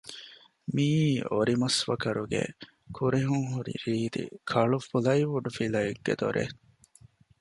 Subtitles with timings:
[0.75, 2.43] މިއީ އޮރިމަސްވަކަރުގެ
[2.95, 6.55] ކުރެހުން ހުރި ރީތި ކަޅު ޕުލައިވުޑު ފިލައެއްގެ ދޮރެއް